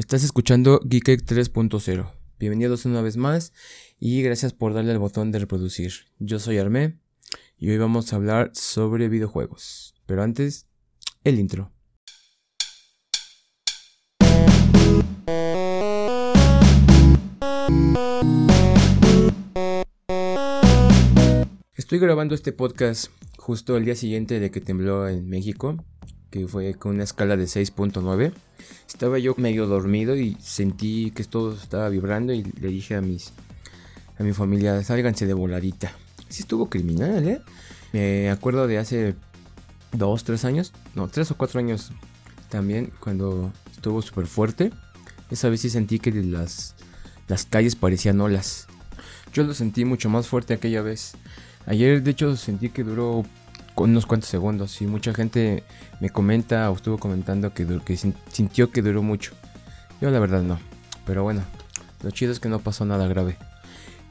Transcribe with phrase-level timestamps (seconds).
[0.00, 2.10] Estás escuchando Geekek 3.0.
[2.38, 3.52] Bienvenidos una vez más
[3.98, 5.92] y gracias por darle al botón de reproducir.
[6.18, 6.98] Yo soy Armé
[7.58, 9.94] y hoy vamos a hablar sobre videojuegos.
[10.06, 10.66] Pero antes,
[11.22, 11.70] el intro.
[21.76, 25.84] Estoy grabando este podcast justo el día siguiente de que tembló en México,
[26.30, 28.32] que fue con una escala de 6.9.
[28.88, 33.32] Estaba yo medio dormido y sentí que todo estaba vibrando y le dije a mis
[34.18, 35.92] a mi familia, sálganse de voladita.
[36.28, 37.40] Sí estuvo criminal, ¿eh?
[37.92, 39.14] Me acuerdo de hace
[39.92, 41.90] dos, tres años, no, tres o cuatro años
[42.50, 44.72] también, cuando estuvo súper fuerte.
[45.30, 46.74] Esa vez sí sentí que las,
[47.28, 48.66] las calles parecían olas.
[49.32, 51.14] Yo lo sentí mucho más fuerte aquella vez.
[51.66, 53.24] Ayer de hecho sentí que duró
[53.84, 55.64] unos cuantos segundos y mucha gente
[56.00, 59.32] me comenta o estuvo comentando que, sintió que duró mucho.
[60.00, 60.58] Yo la verdad no.
[61.06, 61.42] Pero bueno,
[62.02, 63.36] lo chido es que no pasó nada grave.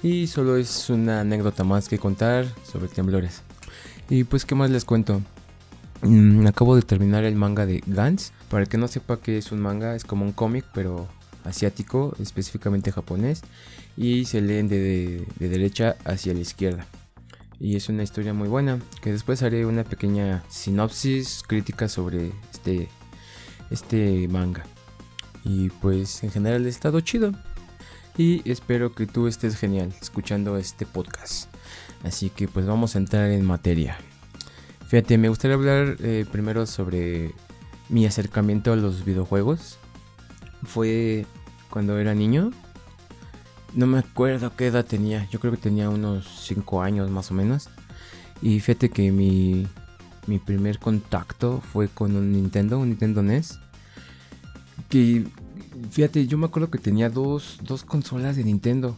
[0.01, 3.41] Y solo es una anécdota más que contar sobre temblores.
[4.09, 5.21] Y pues qué más les cuento.
[6.01, 8.31] Mm, acabo de terminar el manga de Gans.
[8.49, 11.07] Para el que no sepa que es un manga, es como un cómic, pero
[11.43, 13.41] asiático, específicamente japonés.
[13.97, 16.85] Y se leen de derecha hacia la izquierda
[17.59, 22.87] y es una historia muy buena que después haré una pequeña sinopsis crítica sobre este
[23.69, 24.65] este manga.
[25.43, 27.31] Y pues en general ha estado chido.
[28.17, 31.49] Y espero que tú estés genial escuchando este podcast.
[32.03, 33.97] Así que pues vamos a entrar en materia.
[34.87, 37.33] Fíjate me gustaría hablar eh, primero sobre
[37.89, 39.77] mi acercamiento a los videojuegos.
[40.63, 41.25] Fue
[41.69, 42.51] cuando era niño
[43.73, 45.27] no me acuerdo qué edad tenía.
[45.29, 47.69] Yo creo que tenía unos 5 años más o menos.
[48.41, 49.67] Y fíjate que mi,
[50.27, 53.59] mi primer contacto fue con un Nintendo, un Nintendo NES.
[54.87, 55.25] Que
[55.91, 58.95] fíjate, yo me acuerdo que tenía dos, dos consolas de Nintendo.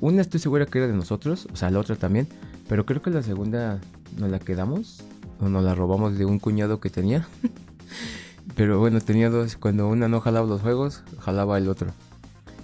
[0.00, 2.28] Una estoy segura que era de nosotros, o sea, la otra también.
[2.68, 3.80] Pero creo que la segunda
[4.16, 5.02] nos la quedamos
[5.40, 7.28] o nos la robamos de un cuñado que tenía.
[8.56, 9.56] pero bueno, tenía dos.
[9.56, 11.92] Cuando una no jalaba los juegos, jalaba el otro.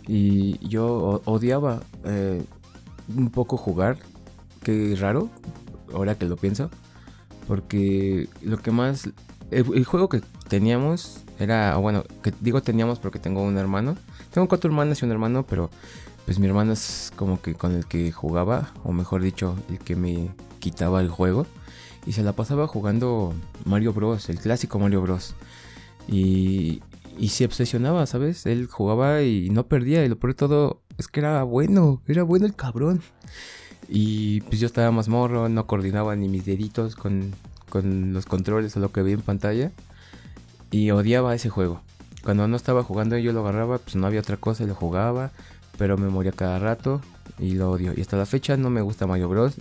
[0.06, 2.44] Y yo odiaba eh,
[3.15, 3.99] un poco jugar.
[4.62, 5.28] Qué raro,
[5.93, 6.71] ahora que lo pienso.
[7.47, 9.09] Porque lo que más...
[9.50, 11.77] El, juego que teníamos era...
[11.77, 13.97] Bueno, que digo teníamos porque tengo un hermano.
[14.33, 15.71] Tengo cuatro hermanas y un hermano, pero
[16.25, 19.95] pues mi hermano es como que con el que jugaba, o mejor dicho, el que
[19.95, 21.47] me quitaba el juego.
[22.05, 23.34] Y se la pasaba jugando
[23.65, 25.34] Mario Bros, el clásico Mario Bros.
[26.09, 26.83] Y,
[27.19, 28.47] y se obsesionaba, ¿sabes?
[28.47, 30.04] Él jugaba y no perdía.
[30.04, 33.03] Y lo peor todo es que era bueno, era bueno el cabrón.
[33.88, 37.32] Y pues yo estaba más morro, no coordinaba ni mis deditos con,
[37.71, 39.72] con los controles o lo que vi en pantalla.
[40.71, 41.81] Y odiaba ese juego.
[42.25, 45.31] Cuando no estaba jugando yo lo agarraba, pues no había otra cosa lo jugaba.
[45.78, 47.00] Pero me moría cada rato
[47.38, 47.93] y lo odio.
[47.94, 49.56] Y hasta la fecha no me gusta Mario Bros.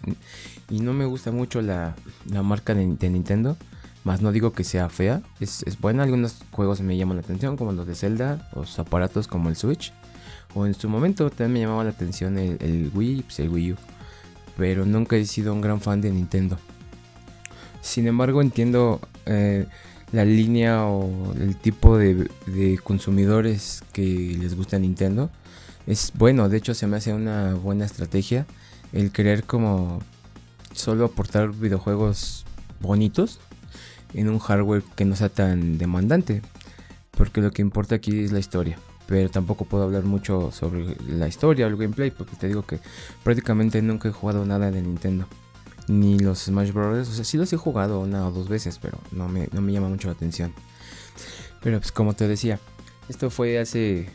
[0.70, 1.96] Y no me gusta mucho la,
[2.30, 3.58] la marca de Nintendo.
[4.06, 6.04] Más no digo que sea fea, es, es, buena.
[6.04, 9.92] Algunos juegos me llaman la atención, como los de Zelda, los aparatos como el Switch.
[10.54, 13.76] O en su momento también me llamaba la atención el, Wii, pues el Wii U.
[14.58, 16.60] Pero nunca he sido un gran fan de Nintendo.
[17.82, 19.66] Sin embargo, entiendo eh,
[20.12, 25.32] la línea o el tipo de, de consumidores que les gusta Nintendo.
[25.88, 28.46] Es bueno, de hecho se me hace una buena estrategia
[28.94, 30.00] el querer como
[30.74, 32.46] solo aportar videojuegos
[32.80, 33.40] bonitos
[34.16, 36.42] en un hardware que no sea tan demandante.
[37.12, 38.78] Porque lo que importa aquí es la historia.
[39.08, 42.12] Pero tampoco puedo hablar mucho sobre la historia o el gameplay.
[42.12, 42.80] Porque te digo que
[43.24, 45.28] prácticamente nunca he jugado nada de Nintendo.
[45.88, 47.10] Ni los Smash Bros.
[47.10, 48.80] O sea, sí los he jugado una o dos veces.
[48.82, 50.54] Pero no me, no me llama mucho la atención.
[51.62, 52.60] Pero pues como te decía.
[53.08, 54.10] Esto fue hace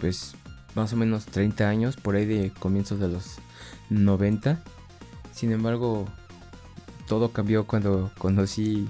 [0.00, 0.34] pues
[0.76, 1.96] más o menos 30 años.
[1.96, 3.38] Por ahí de comienzos de los
[3.90, 4.62] 90.
[5.32, 6.06] Sin embargo,
[7.08, 8.88] todo cambió cuando conocí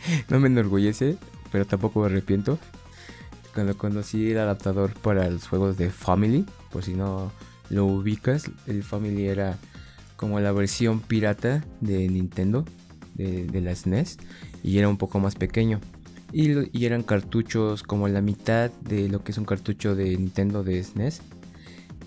[0.28, 1.16] no me enorgullece,
[1.50, 2.58] pero tampoco me arrepiento.
[3.54, 7.32] Cuando conocí el adaptador para los juegos de Family, por si no
[7.70, 9.58] lo ubicas, el Family era
[10.16, 12.64] como la versión pirata de Nintendo,
[13.14, 14.18] de, la SNES,
[14.62, 15.80] y era un poco más pequeño.
[16.32, 20.82] Y, eran cartuchos como la mitad de lo que es un cartucho de Nintendo de
[20.82, 21.22] SNES.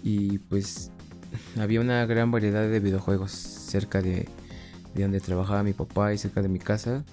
[0.03, 0.91] Y pues
[1.59, 4.27] había una gran variedad de videojuegos cerca de,
[4.93, 7.03] de donde trabajaba mi papá y cerca de mi casa.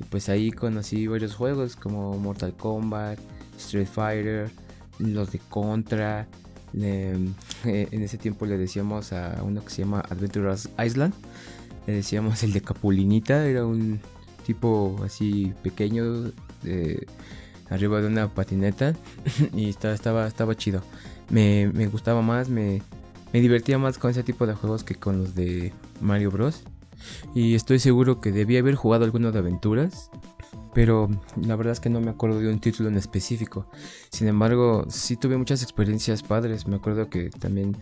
[0.00, 3.18] Y pues ahí conocí varios juegos como Mortal Kombat,
[3.56, 4.50] Street Fighter,
[4.98, 6.26] los de Contra.
[7.64, 11.14] Eh, en ese tiempo le decíamos a uno que se llama Adventurous Island.
[11.86, 13.46] Le decíamos el de Capulinita.
[13.46, 13.98] Era un
[14.44, 16.32] tipo así pequeño.
[17.70, 18.94] arriba de una patineta
[19.54, 20.82] y estaba, estaba, estaba chido.
[21.30, 22.82] Me, me gustaba más, me,
[23.32, 26.62] me divertía más con ese tipo de juegos que con los de Mario Bros.
[27.34, 30.10] Y estoy seguro que debía haber jugado alguno de aventuras,
[30.74, 31.08] pero
[31.40, 33.68] la verdad es que no me acuerdo de un título en específico.
[34.10, 36.66] Sin embargo, sí tuve muchas experiencias padres.
[36.66, 37.76] Me acuerdo que también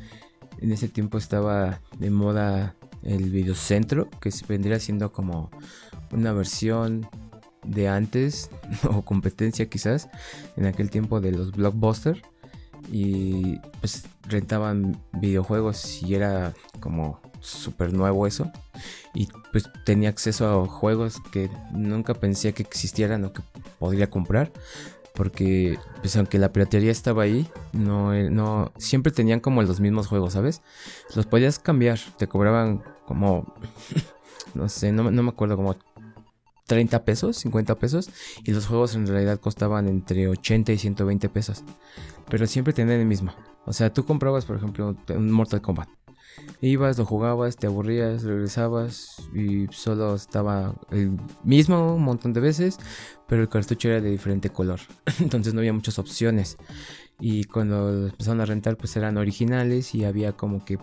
[0.59, 5.51] en ese tiempo estaba de moda el videocentro, que se vendría siendo como
[6.11, 7.09] una versión
[7.67, 8.51] de antes
[8.89, 10.09] o competencia quizás
[10.57, 12.21] en aquel tiempo de los blockbusters
[12.93, 18.51] y pues rentaban videojuegos y era como súper nuevo eso
[19.15, 23.43] y pues tenía acceso a juegos que nunca pensé que existieran o que
[23.79, 24.51] podría comprar
[25.15, 30.33] porque pues aunque la piratería estaba ahí no, no siempre tenían como los mismos juegos
[30.33, 30.63] sabes
[31.15, 33.55] los podías cambiar te cobraban como
[34.55, 35.77] no sé no, no me acuerdo como
[36.67, 38.11] 30 pesos, 50 pesos,
[38.43, 41.63] y los juegos en realidad costaban entre 80 y 120 pesos.
[42.31, 43.35] Pero siempre tenían el mismo.
[43.67, 45.89] O sea, tú comprabas, por ejemplo, un Mortal Kombat.
[46.61, 52.79] Ibas, lo jugabas, te aburrías, regresabas y solo estaba el mismo un montón de veces,
[53.29, 54.81] pero el cartucho era de diferente color.
[55.21, 56.57] Entonces no había muchas opciones.
[57.21, 60.79] Y cuando empezaron a rentar, pues eran originales y había como que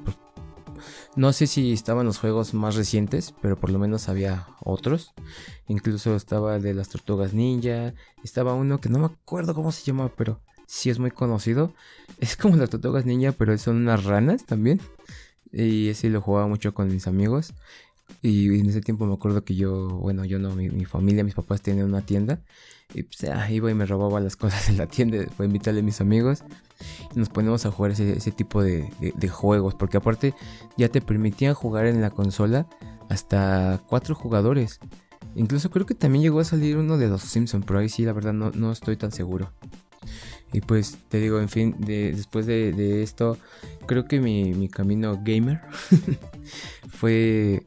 [1.15, 5.13] no sé si estaban los juegos más recientes, pero por lo menos había otros.
[5.67, 7.93] Incluso estaba de las tortugas ninja.
[8.23, 11.73] Estaba uno que no me acuerdo cómo se llamaba, pero sí es muy conocido.
[12.19, 14.79] Es como las tortugas ninja, pero son unas ranas también.
[15.51, 17.53] Y ese lo jugaba mucho con mis amigos.
[18.21, 21.61] Y en ese tiempo me acuerdo que yo, bueno, yo no, mi, familia, mis papás
[21.61, 22.41] tenían una tienda.
[22.93, 25.83] Y pues ah, iba y me robaba las cosas en la tienda para invitarle a
[25.83, 26.43] mis amigos.
[27.15, 28.89] Y nos ponemos a jugar ese, tipo de,
[29.29, 29.75] juegos.
[29.75, 30.33] Porque aparte
[30.77, 32.67] ya te permitían jugar en la consola
[33.09, 34.79] hasta cuatro jugadores.
[35.35, 38.11] Incluso creo que también llegó a salir uno de los Simpsons, pero ahí sí, la
[38.11, 39.51] verdad no, no estoy tan seguro.
[40.53, 43.37] Y pues te digo, en fin, después de, esto,
[43.85, 45.61] creo que mi, mi camino gamer
[46.89, 47.65] fue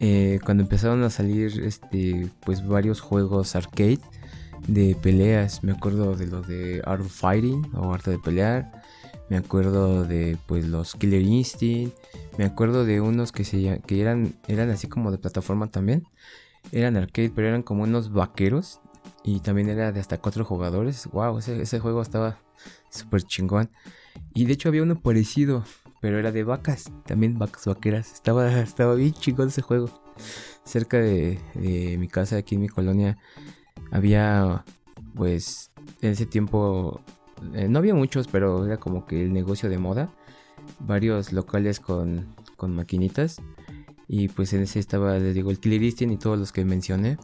[0.00, 4.00] eh, cuando empezaron a salir este, pues varios juegos arcade
[4.66, 5.62] de peleas.
[5.62, 8.82] Me acuerdo de lo de Art of Fighting o Arte de Pelear.
[9.28, 11.94] Me acuerdo de pues los Killer Instinct.
[12.38, 16.06] Me acuerdo de unos que, se, que eran, eran así como de plataforma también.
[16.72, 18.80] Eran arcade, pero eran como unos vaqueros.
[19.22, 21.08] Y también era de hasta cuatro jugadores.
[21.12, 22.38] Wow, ese, juego estaba
[22.90, 23.70] súper chingón.
[24.34, 25.64] Y de hecho había uno parecido
[26.00, 28.12] pero era de vacas, también vacas vaqueras.
[28.12, 29.90] Estaba, estaba bien chingón ese juego.
[30.64, 31.38] Cerca de,
[31.98, 33.18] mi casa, aquí en mi colonia,
[33.90, 34.64] había,
[35.14, 35.70] pues,
[36.00, 37.00] en ese tiempo,
[37.54, 40.12] eh, no había muchos, pero era como que el negocio de moda.
[40.80, 43.40] Varios locales con, con maquinitas.
[44.08, 47.16] Y pues en ese estaba, les digo, el Killer y todos los que mencioné.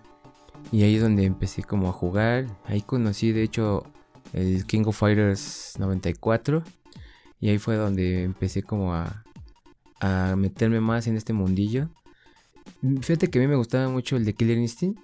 [0.72, 2.46] Y ahí es donde empecé como a jugar.
[2.64, 3.84] Ahí conocí, de hecho,
[4.32, 6.62] el King of Fighters 94
[7.40, 9.24] y ahí fue donde empecé como a,
[10.00, 11.88] a meterme más en este mundillo.
[13.00, 14.98] Fíjate que a mí me gustaba mucho el de Killer Instinct.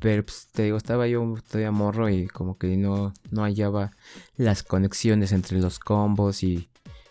[0.00, 3.92] Pero pues, te digo, estaba yo todavía morro y como que no, no hallaba
[4.36, 6.68] las conexiones entre los combos y,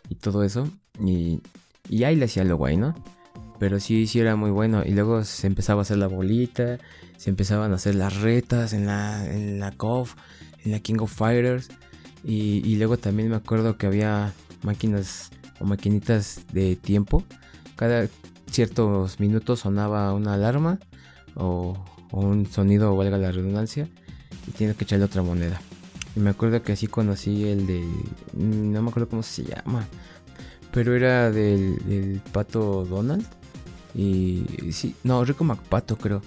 [0.10, 0.70] y todo eso.
[1.04, 1.42] Y,
[1.90, 2.94] y ahí le hacía lo guay, ¿no?
[3.58, 4.84] Pero sí, sí era muy bueno.
[4.86, 6.78] Y luego se empezaba a hacer la bolita,
[7.24, 10.16] se empezaban a hacer las retas en la, en la KOF,
[10.66, 11.70] en la King of Fighters.
[12.22, 17.24] Y, luego también me acuerdo que había máquinas o maquinitas de tiempo.
[17.78, 18.10] Cada
[18.52, 20.80] ciertos minutos sonaba una alarma
[21.36, 23.88] o, un sonido, valga la redundancia,
[24.46, 25.62] y tienes que echarle otra moneda.
[26.18, 27.88] Y me acuerdo que así conocí el de.
[28.34, 29.88] No me acuerdo cómo se llama.
[30.74, 33.26] Pero era del, pato Donald.
[33.96, 36.22] Y sí, no, Rico MacPato creo.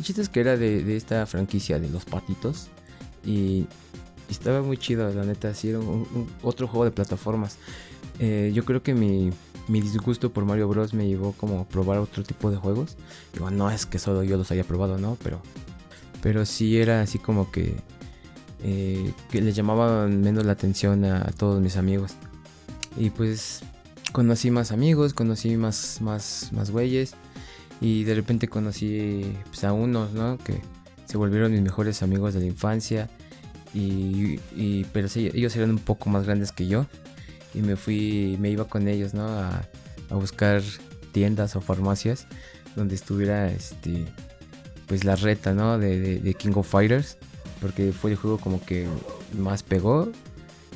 [0.00, 2.68] El chiste es que era de, esta franquicia de los patitos.
[3.22, 3.66] Y,
[4.30, 5.52] estaba muy chido, la neta.
[5.52, 5.80] Sí, era
[6.42, 7.58] otro juego de plataformas.
[8.18, 9.30] Eh, yo creo que mi,
[9.68, 10.94] disgusto por Mario Bros.
[10.94, 12.96] me llevó como a probar otro tipo de juegos.
[13.34, 15.18] Digo, no es que solo yo los haya probado, ¿no?
[15.22, 15.42] Pero,
[16.22, 17.74] pero sí era así como que,
[18.62, 22.12] eh, que les llamaba menos la atención a, todos mis amigos.
[22.96, 23.60] Y pues
[24.12, 27.14] conocí más amigos, conocí más, más, más güeyes.
[27.80, 30.38] Y de repente conocí pues, a unos, ¿no?
[30.38, 30.60] Que
[31.06, 33.08] se volvieron mis mejores amigos de la infancia.
[33.72, 36.86] Y, y, pero ellos eran un poco más grandes que yo
[37.54, 39.26] y me fui, me iba con ellos, ¿no?
[39.26, 39.62] A,
[40.10, 40.60] buscar
[41.12, 42.26] tiendas o farmacias
[42.74, 44.06] donde estuviera, este,
[44.86, 45.78] pues la reta, ¿no?
[45.78, 47.16] De, King of Fighters,
[47.60, 48.88] porque fue el juego como que
[49.38, 50.10] más pegó,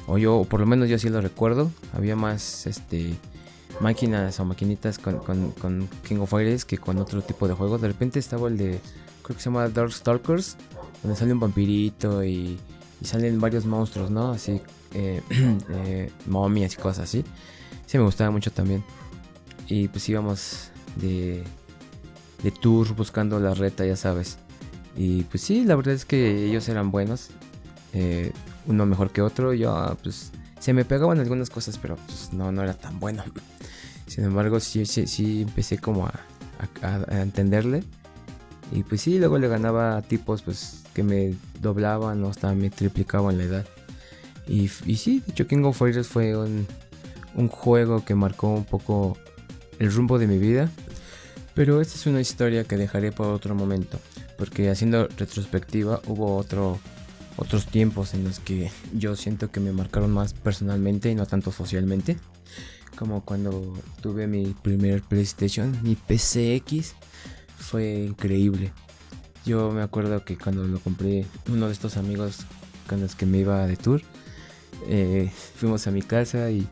[0.06, 3.14] o yo, o por lo menos yo sí lo recuerdo, había más, este,
[3.81, 7.81] máquinas o maquinitas con, con, King of Fighters que con otro tipo de juegos.
[7.81, 8.81] De repente estaba el de,
[9.23, 10.57] creo que se llama Dark Stalkers,
[11.02, 12.59] donde sale un vampirito y
[13.00, 14.31] y salen varios monstruos, ¿no?
[14.33, 14.61] Así,
[14.95, 15.23] eh,
[15.71, 17.25] eh, momias y cosas así.
[17.87, 18.85] Sí, me gustaba mucho también.
[19.69, 21.43] Y pues íbamos de,
[22.43, 24.38] de tour buscando la reta, ya sabes.
[24.97, 27.31] Y pues sí, la verdad es que ellos eran buenos.
[27.93, 28.33] Eh,
[28.66, 29.52] uno mejor que otro.
[29.52, 33.25] Yo, pues, se me pegaban algunas cosas, pero pues no, no era tan bueno.
[34.06, 36.20] Sin embargo, sí, sí, sí empecé como a,
[36.82, 37.82] a, entenderle.
[38.73, 42.70] Y pues sí, luego le ganaba a tipos pues que me doblaban o hasta me
[42.70, 43.66] triplicaban la edad.
[44.46, 46.66] Y, y sí, de hecho King of Fighters fue un,
[47.34, 49.16] un juego que marcó un poco
[49.78, 50.70] el rumbo de mi vida.
[51.54, 54.00] Pero esta es una historia que dejaré para otro momento.
[54.37, 56.80] Porque haciendo retrospectiva hubo otro,
[57.37, 61.52] otros tiempos en los que yo siento que me marcaron más personalmente y no tanto
[61.52, 62.16] socialmente.
[62.96, 66.94] Como cuando tuve mi primer PlayStation, mi PCX.
[67.58, 68.72] Fue increíble.
[69.44, 72.46] Yo me acuerdo que cuando lo compré, uno de estos amigos
[72.88, 74.02] con los que me iba de tour,
[74.88, 76.66] eh, fuimos a mi casa y,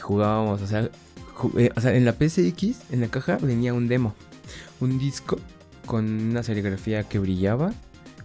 [0.00, 0.62] jugábamos.
[0.62, 0.90] O sea,
[1.58, 4.14] eh, o sea, en la PCX, en la caja, venía un demo,
[4.80, 5.38] un disco
[5.86, 7.72] con una serigrafía que brillaba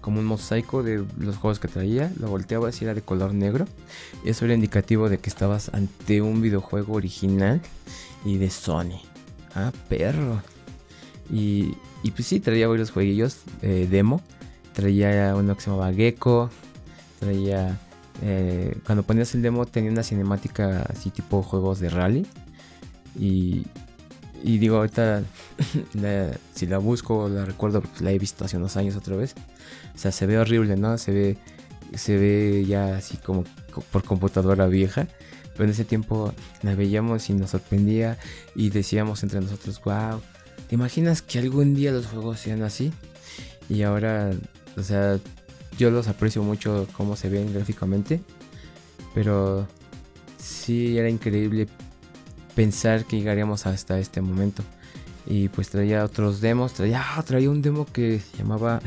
[0.02, 3.66] como un mosaico de los juegos que traía, lo volteabas y era de color negro.
[4.24, 7.62] Eso era indicativo de que estabas ante un videojuego original
[8.26, 9.02] y de Sony.
[9.56, 10.42] Ah, perro.
[11.32, 14.22] Y, y pues sí, traía varios jueguillos eh, demo.
[14.74, 16.50] Traía uno que se llamaba Gecko.
[17.20, 17.78] Traía...
[18.22, 22.26] Eh, cuando ponías el demo tenía una cinemática así tipo juegos de rally.
[23.18, 23.66] Y,
[24.44, 25.24] y digo, ahorita
[26.56, 29.36] si la busco, la recuerdo, pues la he visto hace unos años otra vez.
[29.96, 30.98] O sea, se ve horrible, ¿no?
[30.98, 31.38] Se ve,
[31.96, 33.44] se ve ya así como
[33.92, 35.08] por computadora vieja.
[35.54, 38.18] Pero en ese tiempo la veíamos y nos sorprendía
[38.56, 40.22] y decíamos entre nosotros, wow,
[40.70, 42.94] ¿te imaginas que algún día los juegos sean así?
[43.68, 44.32] Y ahora,
[44.78, 45.20] o sea,
[45.78, 48.22] yo los aprecio mucho cómo se ven gráficamente.
[49.14, 49.68] Pero
[50.38, 51.68] sí era increíble
[52.60, 54.64] pensar que llegaríamos hasta este momento.
[55.26, 58.82] Y pues traía otros demos, traía, ah, traía un demo que se llamaba,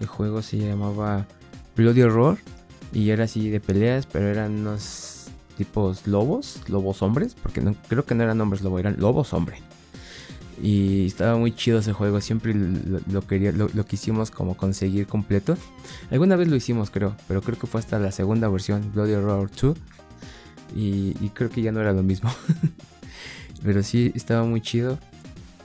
[0.00, 1.24] el juego se llamaba
[1.76, 2.38] Bloody Horror
[2.92, 8.04] y era así de peleas, pero eran unos tipos lobos, lobos hombres, porque no, creo
[8.04, 9.58] que no eran hombres lobo, eran lobos hombre.
[10.60, 15.56] Y estaba muy chido ese juego, siempre lo, quería, lo, quisimos como conseguir completo.
[16.10, 19.48] Alguna vez lo hicimos creo, pero creo que fue hasta la segunda versión, Bloody Horror
[19.52, 19.76] 2
[20.74, 22.30] y, creo que ya no era lo mismo.
[23.62, 24.98] Pero sí, estaba muy chido.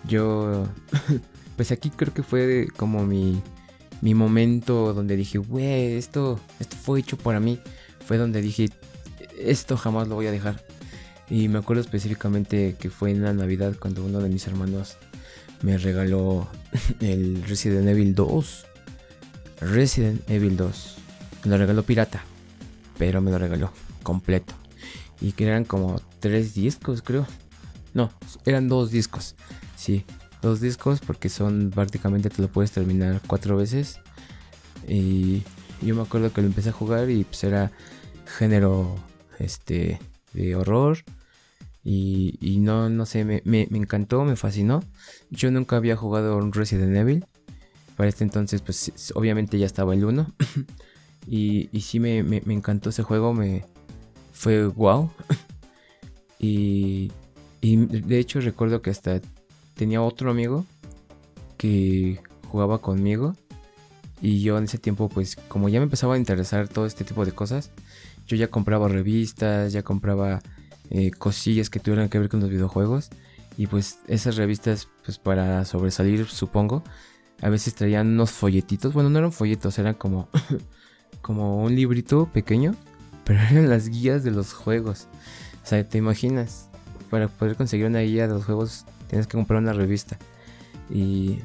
[0.07, 0.67] Yo,
[1.55, 3.41] pues aquí creo que fue como mi,
[4.01, 7.59] mi momento donde dije, wey, esto, esto fue hecho para mí.
[8.05, 8.69] Fue donde dije,
[9.39, 10.63] esto jamás lo voy a dejar.
[11.29, 14.97] Y me acuerdo específicamente que fue en la Navidad cuando uno de mis hermanos
[15.61, 16.47] me regaló
[16.99, 18.65] el Resident Evil 2.
[19.61, 20.95] Resident Evil 2.
[21.45, 22.23] Me lo regaló pirata,
[22.97, 24.62] pero me lo regaló completo
[25.21, 27.25] y que eran como tres discos, creo.
[27.93, 28.11] No,
[28.45, 29.35] eran dos discos.
[29.75, 30.05] Sí,
[30.41, 33.99] dos discos porque son prácticamente te lo puedes terminar cuatro veces.
[34.87, 35.43] Y
[35.81, 37.71] yo me acuerdo que lo empecé a jugar y pues era
[38.37, 38.95] género
[39.39, 39.99] este
[40.33, 40.99] de horror.
[41.83, 44.83] Y, y no, no sé, me, me, encantó, me fascinó.
[45.29, 47.25] Yo nunca había jugado un Resident Evil.
[47.97, 50.33] Para este entonces, pues obviamente ya estaba el 1.
[51.27, 53.65] y, y sí me, me, encantó ese juego, me,
[54.33, 55.09] fue wow.
[56.39, 57.11] y,
[57.61, 59.21] y de hecho recuerdo que hasta
[59.75, 60.65] tenía otro amigo
[61.57, 63.35] que jugaba conmigo.
[64.21, 67.25] Y yo en ese tiempo, pues como ya me empezaba a interesar todo este tipo
[67.25, 67.71] de cosas,
[68.25, 70.41] yo ya compraba revistas, ya compraba
[70.89, 73.09] eh, cosillas que tuvieran que ver con los videojuegos.
[73.57, 76.83] Y pues esas revistas, pues para sobresalir, supongo,
[77.41, 78.93] a veces traían unos folletitos.
[78.93, 80.29] Bueno, no eran folletos, eran como,
[81.21, 82.75] como un librito pequeño
[83.25, 85.07] pero eran las guías de los juegos.
[85.63, 86.69] O sea, ¿te imaginas?
[87.09, 90.17] Para poder conseguir una guía de los juegos tienes que comprar una revista.
[90.89, 91.39] Y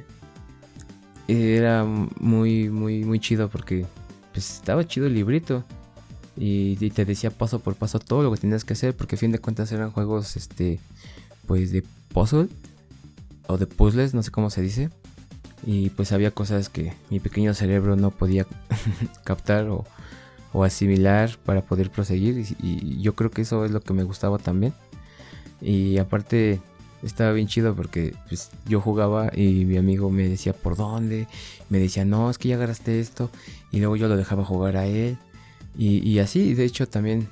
[1.29, 3.85] era muy, muy, muy chido porque
[4.33, 5.65] pues, estaba chido el librito.
[6.37, 8.97] Y, te decía paso por paso todo lo que tenías que hacer.
[8.97, 10.81] Porque a fin de cuentas eran juegos, este,
[11.47, 12.49] pues de puzzle.
[13.47, 14.91] O de puzzles, no sé cómo se dice.
[15.67, 18.47] Y pues había cosas que mi pequeño cerebro no podía
[19.25, 19.85] captar o
[20.53, 24.39] o asimilar para poder proseguir y, yo creo que eso es lo que me gustaba
[24.39, 24.73] también.
[25.61, 26.61] Y aparte
[27.03, 31.27] estaba bien chido porque pues, yo jugaba y mi amigo me decía por dónde
[31.69, 33.31] me decía no es que ya agarraste esto
[33.71, 35.17] y luego yo lo dejaba jugar a él.
[35.77, 37.29] Y, así de hecho también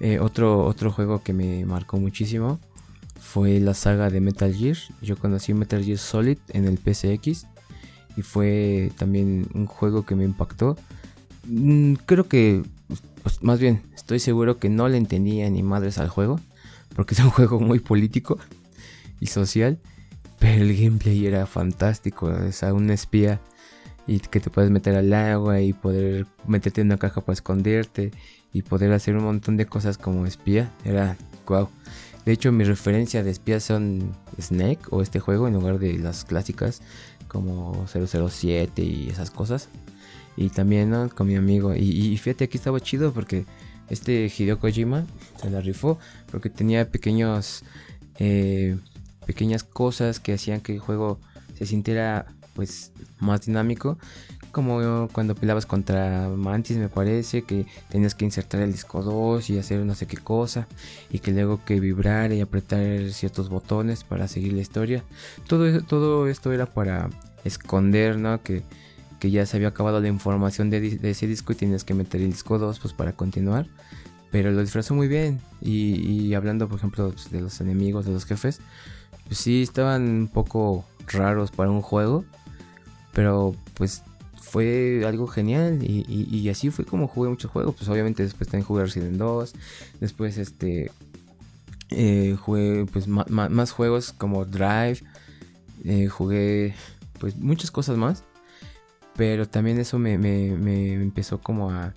[0.00, 2.58] eh, otro otro juego que me marcó muchísimo
[3.20, 4.76] fue la saga de Metal Gear.
[5.02, 7.46] Yo conocí Metal Gear Solid en el PCX
[8.16, 10.76] y fue también un juego que me impactó
[12.06, 12.62] creo que
[13.26, 16.38] pues más bien, estoy seguro que no le entendía ni madres al juego,
[16.94, 18.38] porque es un juego muy político
[19.18, 19.80] y social,
[20.38, 23.40] pero el gameplay era fantástico, o sea, un espía
[24.06, 28.12] y que te puedes meter al agua y poder meterte en una caja para esconderte
[28.52, 31.16] y poder hacer un montón de cosas como espía, era
[31.48, 31.68] wow.
[32.24, 36.24] De hecho, mi referencia de espía son Snake o este juego en lugar de las
[36.24, 36.80] clásicas
[37.26, 39.68] como 007 y esas cosas.
[40.36, 41.74] Y también con mi amigo.
[41.74, 43.44] Y, fíjate, aquí estaba chido porque
[43.88, 45.06] este Hideo Kojima
[45.40, 45.98] se la rifó
[46.30, 47.62] porque tenía pequeños
[48.18, 48.76] eh,
[49.26, 51.20] pequeñas cosas que hacían que el juego
[51.54, 53.98] se sintiera pues más dinámico
[54.56, 59.58] como cuando peleabas contra Mantis me parece que tenías que insertar el disco 2 y
[59.58, 60.66] hacer no sé qué cosa
[61.10, 65.04] y que luego que vibrar y apretar ciertos botones para seguir la historia
[65.46, 67.10] todo, todo esto era para
[67.44, 68.42] esconder ¿no?
[68.42, 68.62] que,
[69.26, 72.30] que ya se había acabado la información de, ese disco y tenías que meter el
[72.30, 73.66] disco 2 pues para continuar
[74.30, 78.24] pero lo disfrazó muy bien y, hablando por ejemplo pues, de los enemigos de los
[78.24, 78.60] jefes
[79.26, 82.24] pues sí estaban un poco raros para un juego
[83.12, 84.02] pero pues
[84.40, 87.74] fue algo genial y, así fue como jugué muchos juegos.
[87.76, 89.54] Pues obviamente después también jugué Resident 2.
[90.00, 90.92] Después este
[91.90, 95.00] eh, jugué pues más juegos como Drive.
[95.84, 96.74] Eh, jugué
[97.18, 98.22] pues muchas cosas más.
[99.16, 100.14] Pero también eso me,
[101.02, 101.94] empezó como a,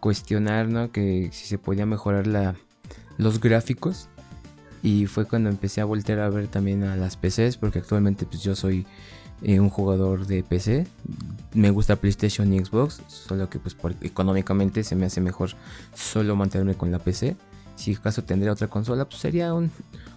[0.00, 0.92] cuestionar, ¿no?
[0.92, 2.54] Que si se podía mejorar la,
[3.18, 4.08] los gráficos.
[4.82, 7.56] Y fue cuando empecé a voltear a ver también a las PCs.
[7.56, 8.86] Porque actualmente pues yo soy
[9.42, 10.86] eh, un jugador de PC.
[11.54, 15.50] Me gusta PlayStation y Xbox, solo que pues económicamente se me hace mejor
[15.94, 17.36] solo mantenerme con la PC.
[17.76, 19.70] Si acaso tendría otra consola, pues sería un,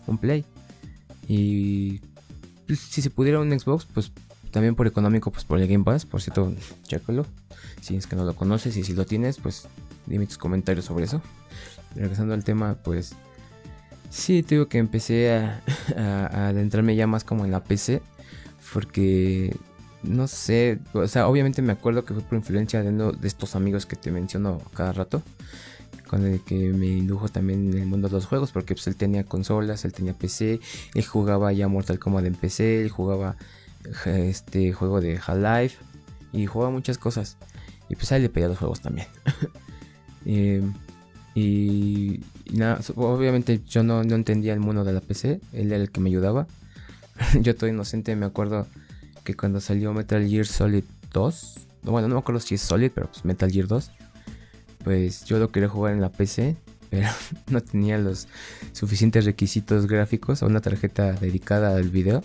[0.07, 0.45] un Play.
[1.27, 1.99] Y
[2.65, 4.11] pues, si se pudiera un Xbox, pues
[4.57, 7.27] también por económico, pues por el Game Pass, por cierto, chécalo.
[7.79, 9.67] Si es que no lo conoces y si lo tienes, pues
[10.07, 11.21] dime tus comentarios sobre eso.
[11.93, 13.13] Regresando al tema, pues
[14.09, 15.61] sí, tengo que empecé a,
[15.95, 18.01] a adentrarme ya más como en la PC
[18.73, 19.55] porque
[20.01, 23.55] no sé, o sea, obviamente me acuerdo que fue por influencia de uno de estos
[23.55, 25.21] amigos que te menciono cada rato,
[26.07, 28.95] con el que me indujo también en el mundo de los juegos, porque pues él
[28.95, 30.59] tenía consolas, él tenía PC,
[30.95, 33.35] él jugaba ya Mortal Kombat en PC, él jugaba
[34.05, 35.77] este juego de Half-Life
[36.33, 37.37] y jugaba muchas cosas.
[37.89, 39.07] Y pues a él le pedía los juegos también.
[40.29, 40.73] Em,
[41.35, 42.19] y,
[42.51, 46.01] nada, obviamente yo no, no entendía el mundo de la PC, él era el que
[46.01, 46.47] me ayudaba.
[47.41, 48.67] yo estoy inocente, me acuerdo
[49.23, 53.07] que cuando salió Metal Gear Solid 2, bueno, no me acuerdo si es Solid, pero
[53.07, 53.91] pues Metal Gear 2,
[54.83, 56.55] pues yo lo quería jugar en la PC,
[56.89, 57.09] pero
[57.49, 58.27] no tenía los
[58.71, 62.23] suficientes requisitos gráficos o una tarjeta dedicada al video.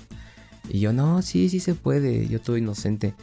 [0.68, 3.14] Y yo, no, sí, sí se puede, yo estoy inocente.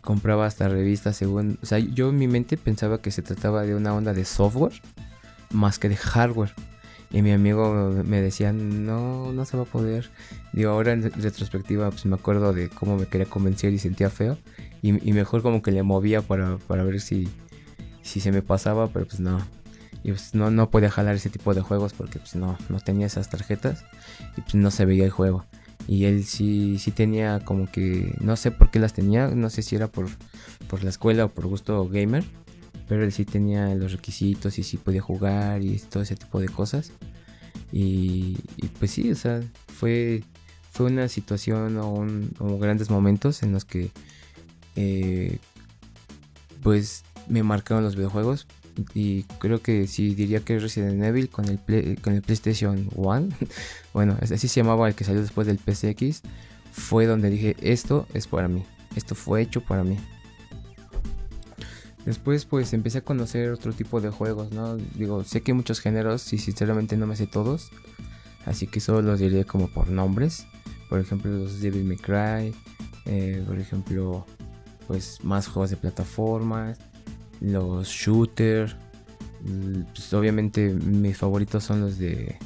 [0.00, 1.58] Compraba hasta revistas según...
[1.62, 4.74] O sea, yo en mi mente pensaba que se trataba de una onda de software
[5.50, 6.52] más que de hardware.
[7.10, 10.10] Y mi amigo me decía, no, no se va a poder.
[10.52, 14.36] Digo, ahora en retrospectiva, pues me acuerdo de cómo me quería convencer y sentía feo.
[14.82, 17.28] Y, mejor como que le movía para, ver si,
[18.02, 19.40] si se me pasaba, pero pues no.
[20.02, 23.06] Y pues no, no podía jalar ese tipo de juegos porque pues no, no tenía
[23.06, 23.84] esas tarjetas
[24.36, 25.46] y pues no se veía el juego.
[25.86, 29.62] Y él sí, sí tenía como que, no sé por qué las tenía, no sé
[29.62, 30.06] si era por,
[30.68, 32.24] por la escuela o por gusto gamer
[32.88, 36.48] pero él sí tenía los requisitos y sí podía jugar y todo ese tipo de
[36.48, 36.92] cosas.
[37.72, 38.36] Y,
[38.78, 40.22] pues sí, o sea, fue,
[40.70, 43.90] fue una situación o, grandes momentos en los que
[44.76, 45.38] eh,
[46.62, 48.46] pues me marcaron los videojuegos.
[48.94, 51.58] Y creo que sí diría que Resident Evil con el,
[52.00, 53.28] con el PlayStation 1,
[53.92, 56.22] bueno, así se llamaba el que salió después del PCX,
[56.72, 58.64] fue donde dije, esto es para mí,
[58.96, 59.96] esto fue hecho para mí.
[62.04, 64.76] Después pues empecé a conocer otro tipo de juegos, ¿no?
[64.76, 67.70] Digo, sé que hay muchos géneros y sinceramente no me sé todos.
[68.44, 70.46] Así que solo los diré como por nombres.
[70.90, 72.54] Por ejemplo, los Devil May Cry.
[73.06, 74.26] Eh, por ejemplo,
[74.86, 76.78] pues más juegos de plataformas.
[77.40, 78.76] Los shooters.
[79.92, 82.36] Pues, obviamente mis favoritos son los de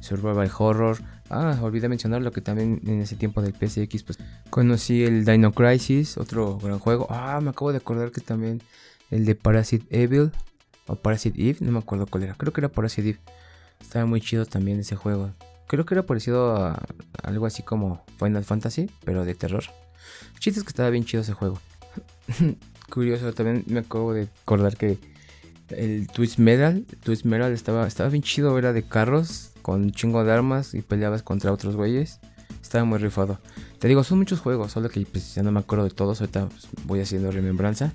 [0.00, 0.98] Survival Horror.
[1.30, 4.18] Ah, olvidé mencionar lo que también en ese tiempo del PSX pues
[4.50, 7.06] conocí el Dino Crisis, otro gran juego.
[7.08, 8.60] Ah, me acabo de acordar que también
[9.10, 10.30] el de Parasite Evil
[10.86, 13.18] o Parasite Eve, no me acuerdo cuál era, creo que era Parasite Eve.
[13.80, 15.32] Estaba muy chido también ese juego.
[15.66, 16.82] Creo que era parecido a
[17.22, 19.64] algo así como Final Fantasy, pero de terror.
[20.34, 21.58] El que estaba bien chido ese juego.
[22.92, 24.98] Curioso, también me acabo de acordar que
[25.70, 30.22] el Twist Metal, Twist Metal estaba, estaba bien chido, era de carros con un chingo
[30.24, 32.20] de armas y peleabas contra otros güeyes.
[32.60, 33.38] Estaba muy rifado.
[33.78, 36.20] Te digo, son muchos juegos, solo que pues, ya no me acuerdo de todos.
[36.20, 37.94] Ahorita pues, voy haciendo remembranza.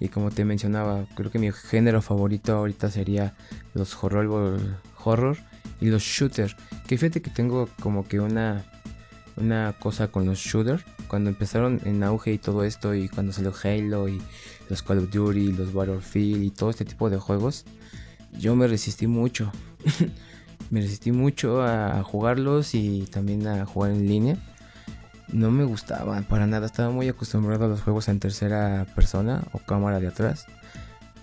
[0.00, 3.34] Y como te mencionaba, creo que mi género favorito ahorita sería
[3.74, 4.58] los horror,
[5.04, 5.36] horror
[5.78, 6.56] y los shooters.
[6.86, 8.64] Que fíjate que tengo como que una,
[9.36, 10.84] una cosa con los shooters.
[11.12, 14.22] Cuando empezaron en auge y todo esto, y cuando salió Halo y
[14.70, 17.66] los Call of Duty, los Battlefield y todo este tipo de juegos,
[18.38, 19.52] yo me resistí mucho.
[20.70, 24.38] me resistí mucho a jugarlos y también a jugar en línea.
[25.28, 29.58] No me gustaban para nada, estaba muy acostumbrado a los juegos en tercera persona o
[29.58, 30.46] cámara de atrás.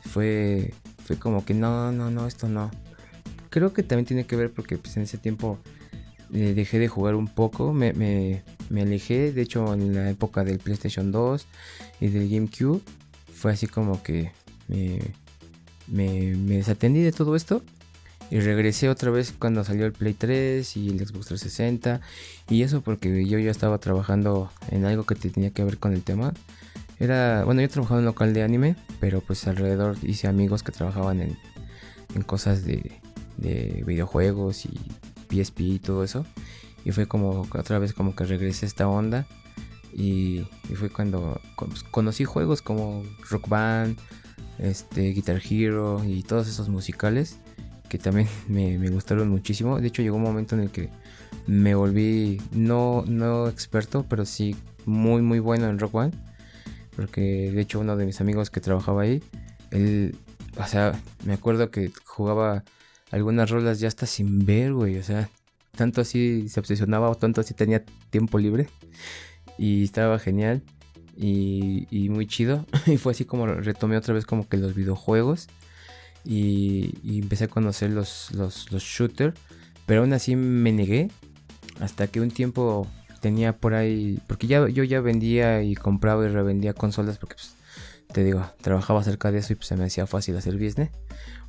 [0.03, 0.71] Fue,
[1.03, 2.69] fue como que no, no, no, esto no.
[3.49, 5.57] Creo que también tiene que ver porque pues, en ese tiempo
[6.31, 10.43] eh, dejé de jugar un poco, me, me, me alejé, de hecho en la época
[10.43, 11.45] del PlayStation 2
[12.01, 12.81] y del GameCube
[13.33, 14.31] fue así como que
[14.67, 14.99] me,
[15.87, 17.63] me, me desatendí de todo esto
[18.31, 21.99] y regresé otra vez cuando salió el Play 3 y el Xbox 360.
[22.49, 26.03] Y eso porque yo ya estaba trabajando en algo que tenía que ver con el
[26.03, 26.33] tema.
[26.99, 30.71] Era, bueno, yo trabajaba en un local de anime, pero pues alrededor hice amigos que
[30.71, 31.37] trabajaban en,
[32.13, 32.91] en cosas de,
[33.37, 34.77] de videojuegos y
[35.29, 36.25] PSP y todo eso.
[36.85, 39.27] Y fue como otra vez como que regresé a esta onda.
[39.93, 43.97] Y, fue cuando pues, conocí juegos como Rock Band,
[44.59, 47.39] este, Guitar Hero y todos esos musicales
[47.89, 49.79] que también me, gustaron muchísimo.
[49.81, 50.89] De hecho, llegó un momento en el que
[51.47, 56.11] me volví no, no experto, pero sí muy, muy bueno en Rock One.
[56.95, 59.23] Porque de hecho, uno de mis amigos que trabajaba ahí,
[59.71, 60.15] él,
[60.57, 62.63] o sea, me acuerdo que jugaba
[63.11, 64.97] algunas rolas ya hasta sin ver, güey.
[64.97, 65.29] O sea,
[65.79, 68.67] tanto así se obsesionaba o tanto así tenía tiempo libre.
[69.57, 70.61] Y estaba genial
[71.15, 72.65] y, muy chido.
[72.85, 75.47] y fue así como retomé otra vez como que los videojuegos
[76.25, 79.39] y, empecé a conocer los, los, shooters,
[79.85, 81.11] pero aún así me negué
[81.79, 82.85] hasta que un tiempo
[83.21, 87.55] tenía por ahí, porque ya yo ya vendía y compraba y revendía consolas porque pues,
[88.11, 90.89] te digo, trabajaba cerca de eso y pues se me hacía fácil hacer business.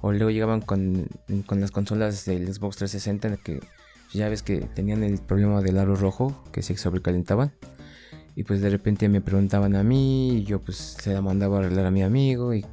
[0.00, 1.08] O luego llegaban con,
[1.46, 3.60] con las consolas del Xbox 360 en que
[4.12, 7.52] ya ves que tenían el problema del aro rojo que se sobrecalentaban.
[8.36, 11.60] Y pues de repente me preguntaban a mí y yo pues se la mandaba a
[11.60, 12.64] arreglar a mi amigo y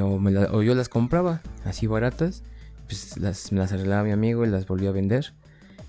[0.00, 2.42] o, yo las compraba así baratas,
[2.86, 5.32] pues las, me las arreglaba mi amigo y las volvía a vender.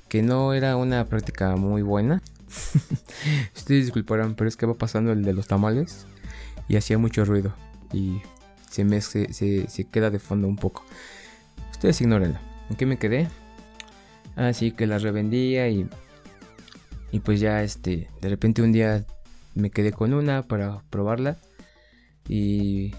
[0.08, 2.22] Que no era una práctica muy buena.
[3.56, 6.08] Ustedes disculparán, pero es que va pasando el de los tamales
[6.68, 7.54] y hacía mucho ruido.
[7.94, 8.22] Y
[8.70, 10.84] se, me, se, se, queda de fondo un poco.
[11.72, 12.40] Ustedes ignórenlo.
[12.70, 13.28] ¿En qué me quedé?
[14.40, 15.88] Así ah, que las revendía y,
[17.12, 19.06] y pues ya este, de repente un día
[19.54, 21.38] me quedé con una para probarla.
[22.28, 22.94] Y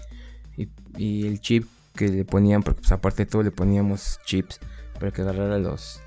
[0.97, 4.59] y, el chip que le ponían, porque pues, aparte de todo le poníamos chips
[4.99, 6.01] para que agarrara los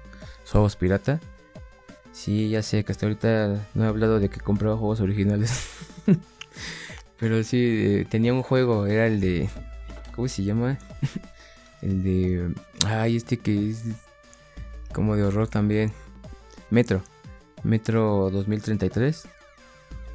[0.50, 1.20] juegos pirata.
[2.12, 5.68] Sí, ya sé que hasta ahorita no he hablado de que compraba juegos originales.
[7.18, 9.48] Pero sí, eh, tenía un juego, era el de...
[10.14, 10.78] ¿Cómo se llama?
[11.82, 12.54] el de...
[12.86, 13.84] Ay, este que es
[14.94, 15.92] como de horror también.
[16.70, 17.02] Metro.
[17.62, 19.28] Metro 2033.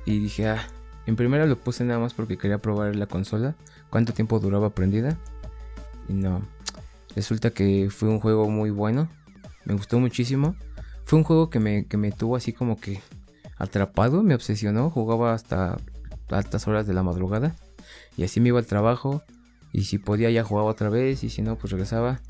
[0.06, 0.68] Y dije, ah,
[1.06, 3.56] en primera lo puse nada más porque quería probar la consola
[3.90, 5.18] cuánto tiempo duraba prendida.
[6.08, 6.42] Y no,
[7.16, 9.10] resulta que fue un juego muy bueno.
[9.66, 10.56] Me gustó muchísimo.
[11.06, 13.02] Fue un juego que me, que me tuvo así como que
[13.58, 14.90] atrapado, me obsesionó.
[14.90, 15.78] Jugaba hasta
[16.30, 17.56] altas horas de la madrugada.
[18.18, 19.24] Y así me iba al trabajo.
[19.72, 21.24] Y si podía ya jugaba otra vez.
[21.24, 22.22] Y si no, pues regresaba.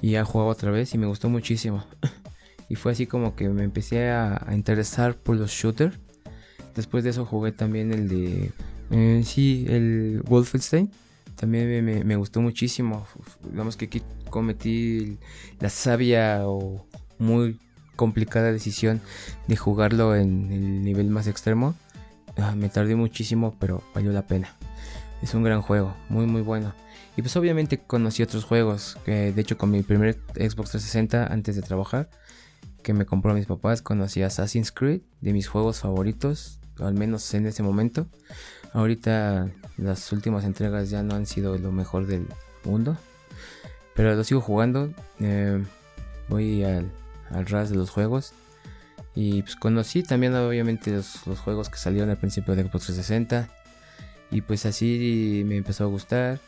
[0.00, 0.94] Y ya jugaba otra vez.
[0.94, 1.84] Y me gustó muchísimo.
[2.68, 5.98] y fue así como que me empecé a, interesar por los shooters.
[6.74, 8.52] Después de eso jugué también el de
[8.90, 10.90] eh, sí, el Wolfenstein
[11.38, 13.06] también me, gustó muchísimo.
[13.50, 15.18] Digamos que aquí cometí
[15.60, 16.84] la sabia o
[17.18, 17.58] muy
[17.96, 19.00] complicada decisión
[19.46, 21.74] de jugarlo en el nivel más extremo.
[22.36, 24.56] Ah, me tardé muchísimo, pero valió la pena.
[25.22, 26.74] Es un gran juego, muy muy bueno.
[27.18, 31.56] Y pues obviamente conocí otros juegos, que de hecho con mi primer Xbox 360 antes
[31.56, 32.08] de trabajar,
[32.84, 37.46] que me compró mis papás, conocí Assassin's Creed, de mis juegos favoritos, al menos en
[37.46, 38.06] ese momento.
[38.72, 42.24] Ahorita las últimas entregas ya no han sido lo mejor del
[42.62, 42.96] mundo.
[43.96, 44.94] Pero lo sigo jugando.
[45.18, 45.60] Eh,
[46.28, 46.88] voy al,
[47.30, 48.32] ras de los juegos.
[49.16, 53.48] Y pues conocí también obviamente los, juegos que salieron al principio de Xbox 360.
[54.30, 56.38] Y pues así me empezó a gustar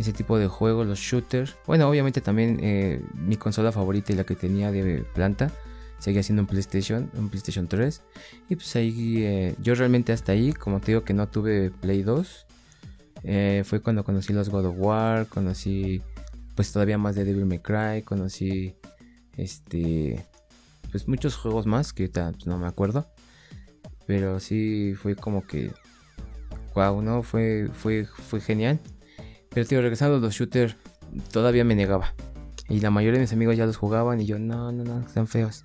[0.00, 1.56] ese tipo de juegos, los shooters.
[1.66, 5.52] Bueno, obviamente también eh, mi consola favorita y la que tenía de planta
[5.98, 8.00] seguía siendo un PlayStation, un PlayStation 3.
[8.48, 12.02] Y pues ahí, eh, yo realmente hasta ahí, como te digo que no tuve Play
[12.02, 12.46] 2,
[13.24, 16.00] eh, fue cuando conocí los God of War, conocí
[16.54, 18.74] pues todavía más de Devil May Cry, conocí
[19.36, 20.26] este,
[20.90, 23.06] pues muchos juegos más que pues, no me acuerdo.
[24.06, 25.70] Pero sí fue como que
[26.74, 27.22] wow, ¿no?
[27.22, 28.80] Fue, fue, fue genial.
[29.50, 30.76] Pero tío, regresando a los shooters,
[31.32, 32.14] todavía me negaba.
[32.68, 35.26] Y la mayoría de mis amigos ya los jugaban y yo, no, no, no, están
[35.26, 35.64] feos.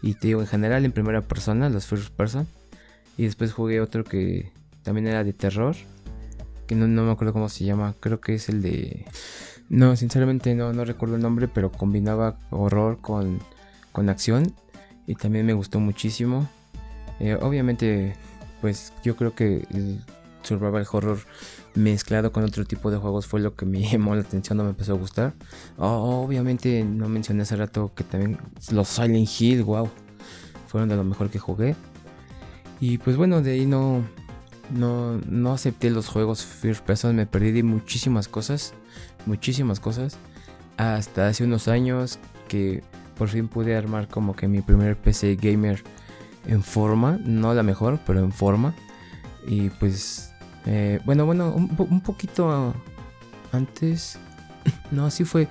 [0.00, 2.46] Y te digo, en general en primera persona, los first person.
[3.18, 5.76] Y después jugué otro que también era de terror.
[6.66, 7.94] Que no, no me acuerdo cómo se llama.
[8.00, 9.04] Creo que es el de...
[9.68, 13.40] No, sinceramente no, no recuerdo el nombre, pero combinaba horror con,
[13.92, 14.54] con acción.
[15.06, 16.48] Y también me gustó muchísimo.
[17.20, 18.16] Eh, obviamente,
[18.62, 19.66] pues yo creo que
[20.46, 21.18] survival horror
[21.74, 24.70] mezclado con otro tipo de juegos fue lo que me llamó la atención, no me
[24.70, 25.34] empezó a gustar.
[25.76, 28.38] obviamente no mencioné hace rato que también
[28.70, 29.90] los Silent Hill, wow,
[30.68, 31.74] fueron de lo mejor que jugué.
[32.80, 34.02] Y pues bueno, de ahí no,
[34.70, 38.74] no, no acepté los juegos first person, me perdí de muchísimas cosas,
[39.24, 40.18] muchísimas cosas.
[40.76, 42.82] Hasta hace unos años que
[43.16, 45.82] por fin pude armar como que mi primer PC gamer
[46.46, 48.74] en forma, no la mejor, pero en forma.
[49.46, 50.32] Y pues
[50.66, 52.74] eh, bueno, bueno, un, poquito
[53.52, 54.18] antes.
[54.90, 55.48] no, así fue.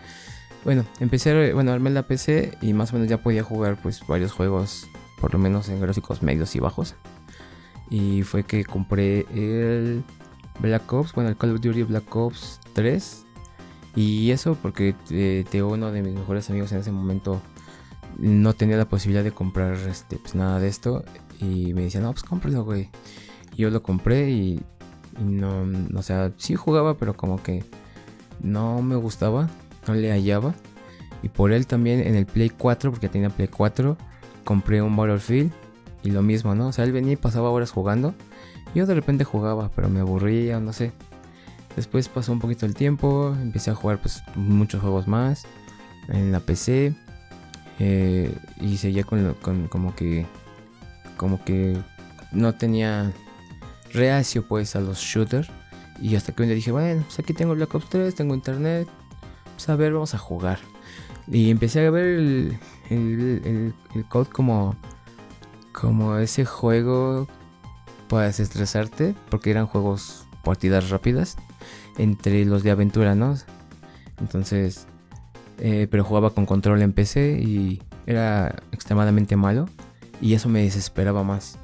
[0.63, 4.31] Bueno, empecé, bueno, armé la PC y más o menos ya podía jugar pues varios
[4.31, 4.87] juegos,
[5.21, 6.95] por lo menos en gráficos medios y bajos.
[7.89, 10.03] Y fue que compré el
[10.59, 13.25] Black Ops, bueno, el Call of Duty Black Ops 3.
[13.95, 17.41] Y eso porque eh, uno de mis mejores amigos en ese momento
[18.17, 21.05] no tenía la posibilidad de comprar este, pues, nada de esto.
[21.39, 22.89] Y me decía, no, pues cómpralo, güey.
[23.55, 24.61] Yo lo compré y
[25.19, 25.65] no,
[25.97, 27.63] o sea, sí jugaba, pero como que
[28.41, 29.49] no me gustaba,
[29.87, 30.53] no le hallaba.
[31.23, 33.97] Y por él también en el Play 4, porque tenía Play 4,
[34.43, 35.51] compré un Battlefield
[36.03, 36.67] y lo mismo, ¿no?
[36.67, 38.13] O sea, él venía y pasaba horas jugando.
[38.75, 40.91] Yo de repente jugaba, pero me aburría, no sé.
[41.75, 45.45] Después pasó un poquito el tiempo, empecé a jugar pues muchos juegos más
[46.09, 46.93] en la PC.
[47.79, 50.25] Eh, y seguía con, con como que
[51.17, 51.77] como que
[52.31, 53.11] no tenía
[53.93, 55.49] reacio pues a los shooters.
[56.01, 58.87] Y hasta que un día dije, bueno, pues aquí tengo Black Ops 3, tengo internet,
[59.53, 60.59] pues a ver, vamos a jugar.
[61.27, 64.75] Y empecé a ver el, el, el, code como,
[65.71, 67.27] como ese juego
[68.09, 71.37] para desestresarte, porque eran juegos partidas rápidas
[71.97, 73.35] entre los de aventura, ¿no?
[74.19, 74.87] Entonces,
[75.59, 79.67] eh, pero jugaba con control en PC y era extremadamente malo
[80.21, 81.57] y eso me desesperaba más.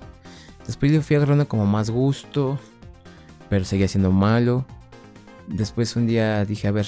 [0.66, 2.60] Después le fui agarrando como más gusto,
[3.50, 4.66] pero seguía siendo malo.
[5.48, 6.88] Después un día dije, a ver,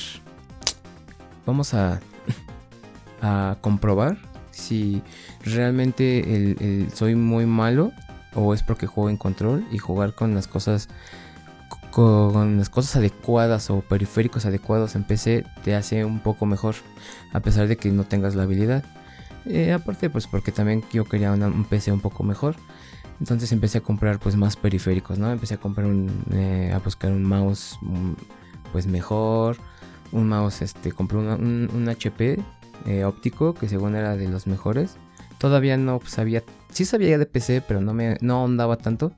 [1.45, 1.99] vamos a,
[3.21, 4.17] a comprobar
[4.53, 5.01] si
[5.43, 7.91] realmente el, soy muy malo
[8.35, 10.87] o es porque juego en control y jugar con las cosas
[11.91, 16.75] con las cosas adecuadas o periféricos adecuados en PC te hace un poco mejor
[17.33, 18.83] a pesar de que no tengas la habilidad
[19.45, 22.55] eh, aparte pues porque también yo quería un PC un poco mejor
[23.19, 25.31] entonces empecé a comprar pues más periféricos, ¿no?
[25.31, 28.13] Empecé a comprar un, eh, a buscar un mouse mm,
[28.71, 29.57] pues mejor,
[30.11, 32.39] un mouse, este, compré un, HP
[32.85, 34.97] eh, óptico que según era de los mejores.
[35.37, 39.13] Todavía no sabía, sí sabía ya de PC, pero no me, no andaba tanto.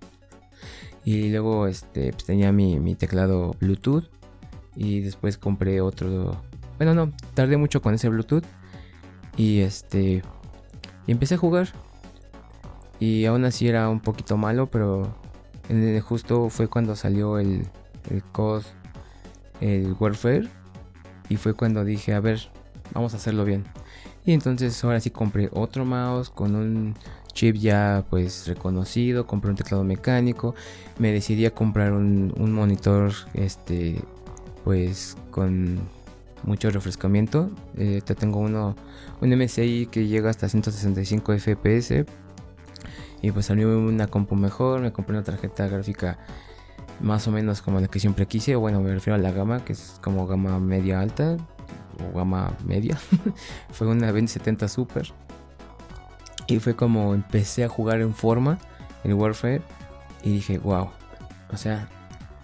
[1.03, 4.09] Y luego este, pues, tenía mi, mi teclado Bluetooth
[4.75, 6.41] y después compré otro,
[6.77, 8.43] bueno no, tardé mucho con ese Bluetooth
[9.37, 10.21] y este,
[11.07, 11.69] y empecé a jugar
[12.99, 15.15] y aún así era un poquito malo, pero
[16.03, 17.67] justo fue cuando salió el,
[18.09, 18.63] el COD,
[19.61, 20.47] el Warfare.
[21.27, 22.39] Y fue cuando dije, a ver,
[22.93, 23.65] vamos a hacerlo bien.
[24.25, 26.95] Y entonces ahora sí compré otro mouse con un
[27.33, 30.55] chip ya pues reconocido, compré un teclado mecánico,
[30.97, 34.01] me decidí a comprar un, un monitor este
[34.63, 35.79] pues con
[36.43, 37.51] mucho refrescamiento.
[37.77, 38.75] Eh, tengo uno,
[39.21, 42.05] un MSI que llega hasta 165 FPS
[43.21, 46.17] y pues salió una compu mejor, me compré una tarjeta gráfica
[46.99, 48.55] más o menos como la que siempre quise.
[48.55, 51.37] Bueno, me refiero a la gama, que es como gama media alta
[51.99, 52.97] o gama media.
[53.71, 55.13] fue una 2070 Super.
[56.47, 58.59] Y fue como empecé a jugar en forma
[59.03, 59.61] el Warfare.
[60.23, 60.89] Y dije, wow.
[61.51, 61.87] O sea,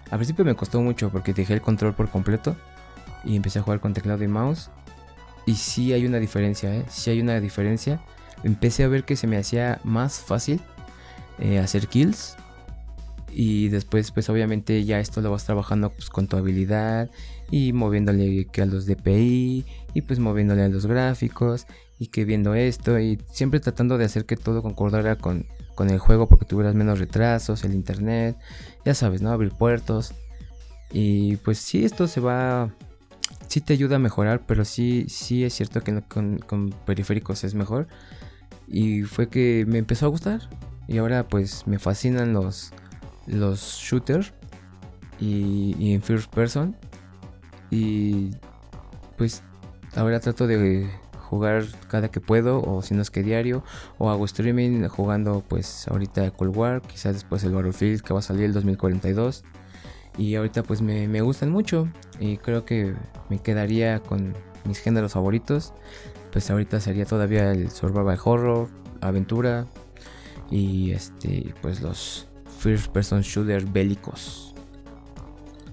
[0.09, 2.55] al principio me costó mucho porque dejé el control por completo.
[3.23, 4.69] Y empecé a jugar con teclado y mouse.
[5.45, 6.85] Y sí hay una diferencia, ¿eh?
[6.89, 8.01] Sí hay una diferencia.
[8.43, 10.61] Empecé a ver que se me hacía más fácil
[11.39, 12.35] eh, hacer kills.
[13.33, 17.09] Y después, pues obviamente ya esto lo vas trabajando pues, con tu habilidad
[17.49, 21.65] y moviéndole que a los DPI y pues moviéndole a los gráficos
[21.97, 25.99] y que viendo esto y siempre tratando de hacer que todo concordara con, con el
[25.99, 28.37] juego porque tuvieras menos retrasos, el internet,
[28.85, 29.31] ya sabes, ¿no?
[29.31, 30.13] Abrir puertos.
[30.91, 32.69] Y pues sí, esto se va,
[33.47, 37.53] sí te ayuda a mejorar, pero sí, sí es cierto que con, con periféricos es
[37.53, 37.87] mejor.
[38.71, 40.41] Y fue que me empezó a gustar.
[40.87, 42.71] Y ahora pues me fascinan los,
[43.27, 44.33] los shooters.
[45.19, 46.75] y, en first person.
[47.69, 48.31] Y
[49.17, 49.43] pues
[49.95, 50.89] ahora trato de
[51.31, 53.63] jugar cada que puedo o si no es que diario
[53.97, 58.21] o hago streaming jugando pues ahorita Cold War, quizás después el Battlefield que va a
[58.21, 59.45] salir el 2042
[60.17, 61.87] y ahorita pues me, me gustan mucho
[62.19, 62.95] y creo que
[63.29, 64.33] me quedaría con
[64.65, 65.73] mis géneros favoritos
[66.31, 68.69] pues ahorita sería todavía el survival horror,
[69.01, 69.67] aventura
[70.49, 72.27] y este pues los
[72.59, 74.53] first person shooter bélicos.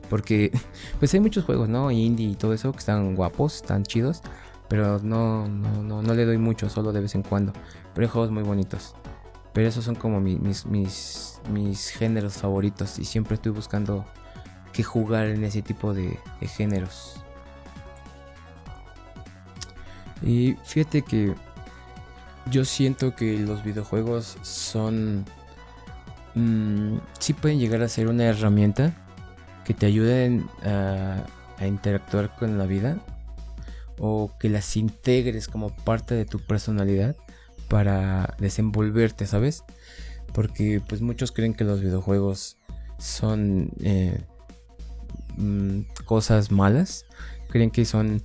[0.08, 0.50] Porque
[0.98, 1.90] pues hay muchos juegos, ¿no?
[1.90, 4.22] Indie y todo eso que están guapos, están chidos.
[4.68, 7.52] Pero no, no, no, le doy mucho, solo de vez en cuando.
[7.94, 8.94] Pero hay juegos muy bonitos.
[9.54, 12.98] Pero esos son como mis, mis, mis géneros favoritos.
[12.98, 14.04] Y siempre estoy buscando
[14.72, 17.24] que jugar en ese tipo de, géneros.
[20.22, 21.34] Y fíjate que
[22.50, 25.24] yo siento que los videojuegos son...
[26.34, 28.94] Mmm, sí pueden llegar a ser una herramienta
[29.64, 31.24] que te ayuden a,
[31.60, 32.98] interactuar con la vida
[33.98, 37.16] o que las integres como parte de tu personalidad
[37.68, 39.64] para desenvolverte, ¿sabes?
[40.32, 42.58] Porque pues muchos creen que los videojuegos
[42.98, 44.24] son eh,
[45.36, 47.04] mm, cosas malas,
[47.48, 48.22] creen que son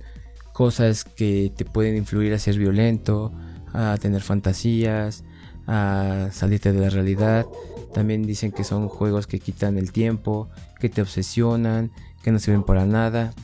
[0.54, 3.32] cosas que te pueden influir a ser violento,
[3.72, 5.24] a tener fantasías,
[5.66, 7.44] a salirte de la realidad.
[7.92, 11.90] También dicen que son juegos que quitan el tiempo, que te obsesionan,
[12.22, 13.34] que no sirven para nada.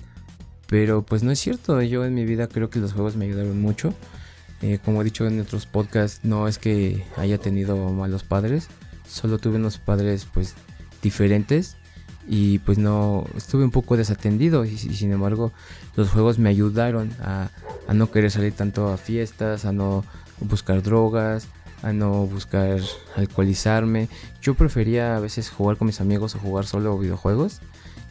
[0.69, 3.61] Pero pues no es cierto, yo en mi vida creo que los juegos me ayudaron
[3.61, 3.93] mucho.
[4.63, 8.69] Eh, como he dicho en otros podcasts, no es que haya tenido malos padres,
[9.09, 10.55] solo tuve unos padres pues
[11.03, 11.77] diferentes
[12.29, 15.53] y pues no estuve un poco desatendido y, sin embargo
[15.97, 17.51] los juegos me ayudaron a,
[17.89, 20.05] a, no querer salir tanto a fiestas, a no
[20.41, 21.49] buscar drogas,
[21.83, 22.81] a no buscar
[23.17, 24.09] alcoholizarme.
[24.41, 27.61] Yo prefería a veces jugar con mis amigos o jugar solo videojuegos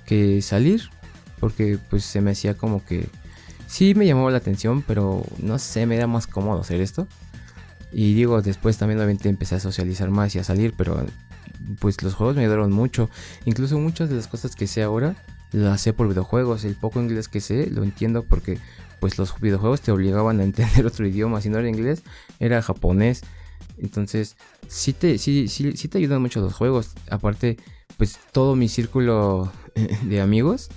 [0.06, 0.90] que salir
[1.40, 3.08] porque pues se me hacía como que
[3.68, 7.08] sí me llamaba la atención, pero no sé, me era más cómodo hacer esto.
[7.92, 11.06] Y digo, después también obviamente empecé a socializar más y a salir, pero
[11.80, 13.10] pues los juegos me ayudaron mucho.
[13.46, 15.16] Incluso muchas de las cosas que sé ahora
[15.52, 16.66] las sé por videojuegos.
[16.66, 18.60] El poco inglés que sé lo entiendo porque
[19.00, 21.42] pues los videojuegos te obligaban a entender otro idioma.
[21.42, 22.04] Si no era inglés,
[22.40, 23.22] era japonés.
[23.78, 24.36] Entonces,
[24.68, 26.92] sí te, sí, sí, sí te ayudan mucho los juegos.
[27.10, 27.58] Aparte,
[27.98, 29.52] pues todo mi círculo
[30.04, 30.70] de amigos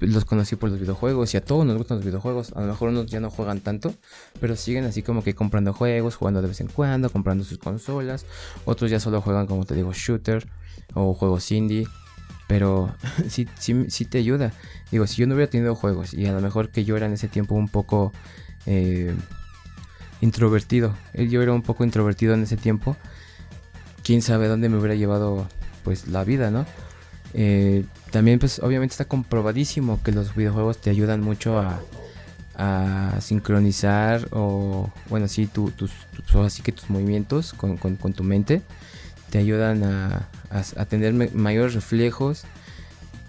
[0.00, 2.52] los conocí por los videojuegos y a todos nos gustan los videojuegos.
[2.56, 3.94] A lo mejor unos ya no juegan tanto,
[4.40, 8.26] pero siguen así como que comprando juegos, jugando de vez en cuando, comprando sus consolas.
[8.64, 10.46] Otros ya solo juegan, como te digo, shooter
[10.94, 11.86] o juegos indie.
[12.48, 12.94] Pero
[13.28, 14.52] sí, sí, sí te ayuda.
[14.90, 17.12] Digo, si yo no hubiera tenido juegos y a lo mejor que yo era en
[17.12, 18.12] ese tiempo un poco
[18.66, 19.14] eh,
[20.20, 20.94] introvertido.
[21.14, 22.96] Eh, yo era un poco introvertido en ese tiempo.
[24.02, 25.46] Quién sabe dónde me hubiera llevado
[25.84, 26.66] pues la vida, ¿no?
[27.34, 31.80] Eh, también pues obviamente está comprobadísimo que los videojuegos te ayudan mucho a,
[33.20, 35.72] sincronizar o bueno sí tus,
[36.44, 38.60] así que tus movimientos con, tu mente
[39.30, 40.28] te ayudan a,
[40.90, 42.44] tener mayores reflejos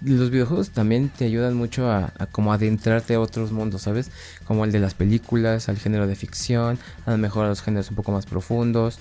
[0.04, 4.10] los videojuegos también te ayudan mucho a, como adentrarte a otros mundos, ¿sabes?
[4.46, 7.90] Como el de las películas, al género de ficción, a lo mejor a los géneros
[7.90, 8.98] un poco más profundos,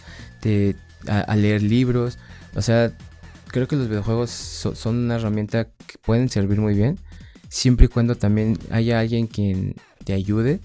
[1.08, 2.18] a, leer libros.
[2.56, 2.92] O sea,
[3.52, 6.98] creo que los videojuegos son una herramienta que pueden servir muy bien,
[7.50, 10.60] siempre y cuando también haya alguien quien te ayude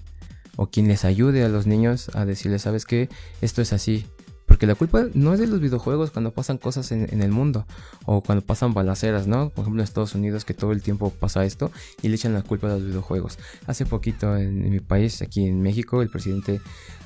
[0.55, 3.09] o quien les ayude a los niños a decirles, sabes que
[3.41, 4.05] esto es así.
[4.47, 7.67] Porque la culpa no es de los videojuegos cuando pasan cosas en, el mundo
[8.05, 9.49] o cuando pasan balaceras, ¿no?
[9.49, 11.69] Por ejemplo en Estados Unidos que todo el tiempo pasa esto
[12.01, 13.37] y le echan la culpa a los videojuegos.
[13.67, 16.61] Hace poquito en mi país, aquí en México, el presidente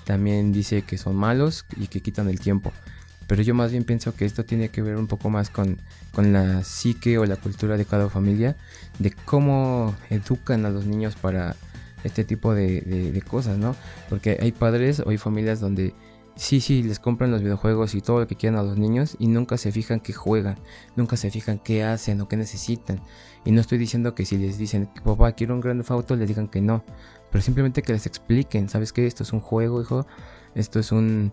[0.05, 2.71] también dice que son malos y que quitan el tiempo.
[3.31, 5.77] Pero yo más bien pienso que esto tiene que ver un poco más con,
[6.17, 8.57] la psique o la cultura de cada familia,
[8.99, 11.55] de cómo educan a los niños para
[12.03, 13.73] este tipo de, cosas, ¿no?
[14.09, 15.93] Porque hay padres o hay familias donde
[16.35, 19.27] sí, sí, les compran los videojuegos y todo lo que quieran a los niños y
[19.27, 20.57] nunca se fijan qué juegan,
[20.97, 22.99] nunca se fijan qué hacen o qué necesitan.
[23.45, 26.49] Y no estoy diciendo que si les dicen papá quiero un gran auto, les digan
[26.49, 26.83] que no,
[27.31, 29.07] pero simplemente que les expliquen, ¿sabes qué?
[29.07, 30.05] Esto es un juego, hijo,
[30.53, 31.31] esto es un,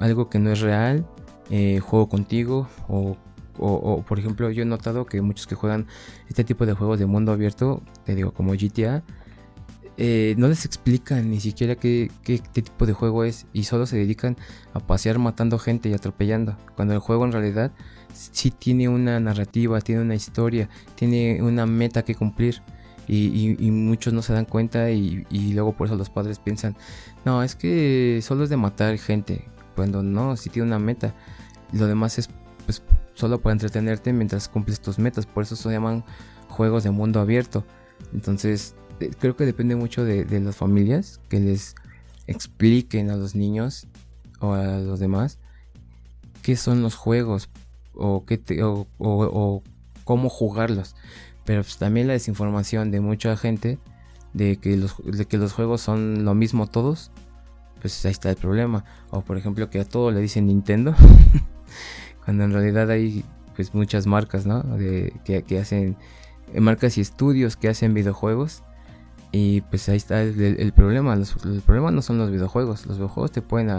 [0.00, 1.06] algo que no es real,
[1.50, 3.16] eh, juego contigo o,
[4.06, 5.86] por ejemplo yo he notado que muchos que juegan
[6.28, 9.02] este tipo de juegos de mundo abierto, te digo como GTA,
[9.96, 13.98] eh, no les explican ni siquiera qué, qué, tipo de juego es y solo se
[13.98, 14.36] dedican
[14.72, 17.72] a pasear matando gente y atropellando, cuando el juego en realidad
[18.14, 22.62] sí tiene una narrativa, tiene una historia, tiene una meta que cumplir.
[23.12, 26.76] Y, muchos no se dan cuenta y, luego por eso los padres piensan,
[27.24, 29.44] no, es que solo es de matar gente,
[29.74, 31.14] cuando no, si tiene una meta.
[31.72, 32.28] Lo demás es
[32.66, 32.82] pues
[33.14, 35.26] solo para entretenerte mientras cumples tus metas.
[35.26, 36.04] Por eso se llaman
[36.48, 37.64] juegos de mundo abierto.
[38.12, 41.74] Entonces, eh, creo que depende mucho de, las familias que les
[42.26, 43.86] expliquen a los niños
[44.40, 45.38] o a los demás
[46.42, 47.48] qué son los juegos
[47.94, 49.62] o, qué o,
[50.04, 50.94] cómo jugarlos.
[51.44, 53.78] Pero pues, también la desinformación de mucha gente
[54.32, 57.10] de que, los, de que los juegos son lo mismo todos,
[57.80, 58.84] pues ahí está el problema.
[59.10, 60.94] O por ejemplo que a todo le dicen Nintendo,
[62.24, 63.24] cuando en realidad hay
[63.56, 64.62] pues muchas marcas, ¿no?
[64.62, 65.96] De, que, hacen
[66.58, 68.62] marcas y estudios que hacen videojuegos.
[69.32, 71.14] Y pues ahí está el, problema.
[71.14, 72.86] Los, el problema no son los videojuegos.
[72.86, 73.70] Los videojuegos te pueden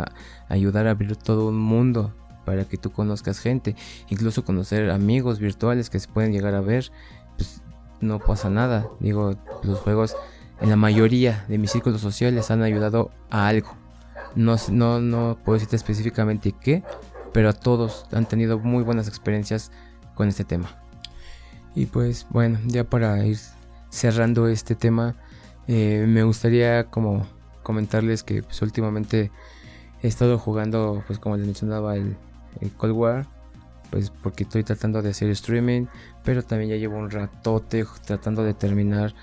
[0.47, 2.13] ayudar a abrir todo un mundo
[2.45, 3.75] para que tú conozcas gente.
[4.09, 6.91] Incluso conocer amigos virtuales que se pueden llegar a ver.
[8.01, 8.89] No pasa nada.
[8.99, 10.15] Digo, los juegos
[10.59, 13.75] en la mayoría de mis círculos sociales han ayudado a algo.
[14.35, 16.83] No, no, no puedo decirte específicamente qué,
[17.33, 19.71] pero a todos han tenido muy buenas experiencias
[20.15, 20.69] con este tema.
[21.75, 23.37] Y pues bueno, ya para ir
[23.89, 25.15] cerrando este tema,
[25.67, 27.25] eh, me gustaría como
[27.63, 29.31] comentarles que pues últimamente
[30.01, 32.17] he estado jugando, pues como les mencionaba, el,
[32.77, 33.27] Cold War,
[33.91, 35.85] pues porque estoy tratando de hacer streaming,
[36.23, 39.13] pero también ya llevo un ratote tratando de terminar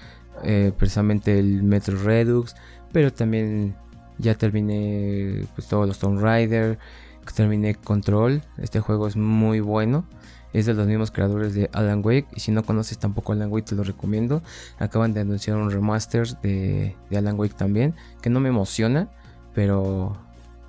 [0.45, 2.55] eh, precisamente el Metro Redux,
[2.93, 3.75] pero también
[4.19, 6.79] ya terminé pues, todos los Tomb Raider,
[7.33, 10.05] terminé Control, este juego es muy bueno.
[10.55, 12.29] Es de los mismos creadores de Alan Wake.
[12.35, 14.43] Y si no conoces tampoco Alan Wake, te lo recomiendo.
[14.79, 17.95] Acaban de anunciar un remaster de, Alan Wake también.
[18.23, 19.11] Que no me emociona.
[19.55, 20.17] Pero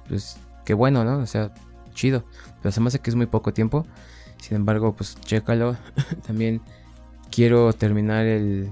[0.09, 1.19] pues qué bueno, ¿no?
[1.19, 1.53] O sea,
[1.99, 2.23] chido.
[2.61, 3.85] Pero se me hace que es muy poco tiempo.
[4.41, 5.77] Sin embargo, pues chécalo.
[6.27, 6.61] también
[7.31, 8.71] quiero terminar el,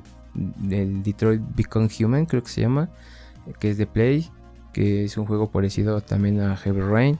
[0.69, 2.89] el Detroit Become Human, creo que se llama.
[3.59, 4.29] Que es de Play
[4.77, 7.17] que es un juego parecido también a Heavy Rain.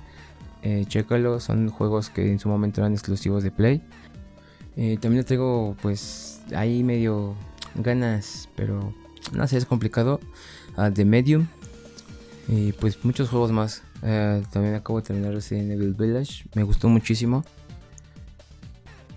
[0.61, 3.81] Eh, chécalo, son juegos que en su momento eran exclusivos de Play.
[4.75, 7.33] Eh, también tengo pues ahí medio
[7.73, 8.93] ganas, pero
[9.33, 10.19] no sé, es complicado.
[10.77, 11.47] Uh, The Medium.
[12.47, 13.81] Y pues muchos juegos más.
[14.03, 16.45] Eh, también acabo de terminar Resident Evil Village.
[16.53, 17.43] Me gustó muchísimo.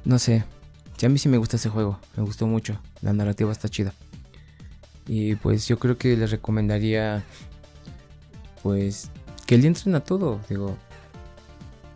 [0.04, 0.44] No sé.
[1.02, 1.98] A mí sí me gusta ese juego.
[2.16, 2.78] Me gustó mucho.
[3.00, 3.94] La narrativa está chida.
[5.06, 7.24] Y pues yo creo que les recomendaría
[8.62, 9.10] pues
[9.46, 10.40] que le entren a todo.
[10.48, 10.76] Digo,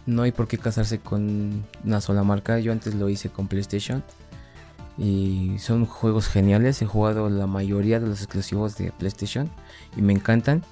[0.07, 2.59] no hay por qué casarse con una sola marca.
[2.59, 4.03] Yo antes lo hice con PlayStation.
[4.97, 6.81] Y son juegos geniales.
[6.81, 9.51] He jugado la mayoría de los exclusivos de PlayStation.
[9.97, 10.63] Y me encantan.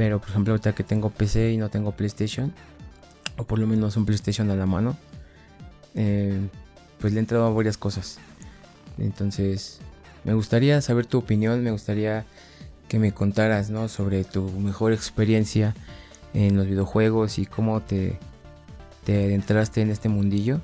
[0.00, 2.54] Pero por ejemplo ahorita que tengo PC y no tengo PlayStation.
[3.36, 4.96] O por lo menos un PlayStation a la mano.
[5.94, 6.40] Eh,
[6.98, 8.18] pues le he entrado a varias cosas.
[8.96, 9.78] Entonces
[10.24, 11.62] me gustaría saber tu opinión.
[11.62, 12.24] Me gustaría
[12.88, 13.88] que me contaras ¿no?
[13.88, 15.74] sobre tu mejor experiencia
[16.32, 18.18] en los videojuegos y cómo te,
[19.04, 20.62] te entraste en este mundillo.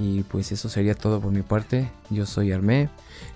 [0.00, 1.90] Y pues eso sería todo por mi parte.
[2.10, 2.90] Yo soy Armé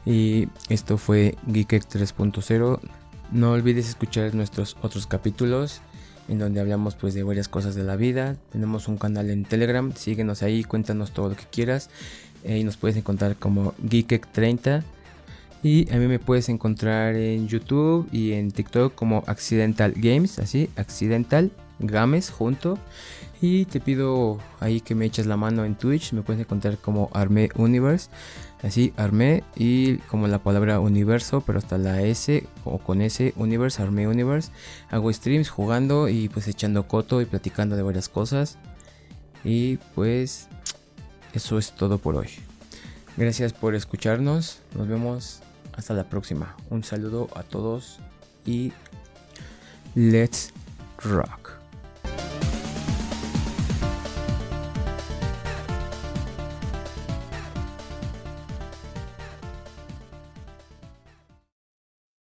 [0.07, 2.79] y esto fue Geekek 3.0.
[3.33, 5.81] No olvides escuchar nuestros otros capítulos
[6.29, 8.37] en donde hablamos pues de varias cosas de la vida.
[8.53, 11.91] Tenemos un canal en Telegram, síguenos ahí, cuéntanos todo lo que quieras.
[12.45, 14.83] Y nos puedes encontrar como Geekek 30
[15.63, 20.71] y a mí me puedes encontrar en YouTube y en TikTok como Accidental Games, así,
[20.77, 22.79] Accidental Games junto.
[23.43, 27.09] Y te pido ahí que me eches la mano en Twitch, me puedes encontrar como
[27.15, 28.11] Arme Universe,
[28.63, 33.83] así, Arme y como la palabra universo, pero hasta la S o con S, Universe,
[33.83, 34.53] Arme Universe.
[34.91, 38.59] Hago streams jugando y pues echando coto y platicando de varias cosas.
[39.43, 40.49] Y pues
[41.33, 42.29] eso es todo por hoy.
[43.17, 44.61] Gracias por escucharnos.
[44.77, 45.41] Nos vemos
[45.73, 46.57] hasta la próxima.
[46.69, 48.01] Un saludo a todos
[48.45, 48.73] y
[49.95, 50.53] let's
[50.99, 51.40] rock.